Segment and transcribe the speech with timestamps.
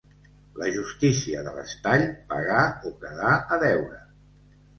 [0.61, 4.03] La justícia de l'Estall: pagar o quedar a deure.